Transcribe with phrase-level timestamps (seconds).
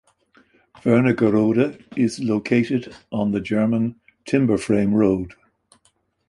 [0.83, 5.35] Wernigerode is located on the German Timber-Frame Road.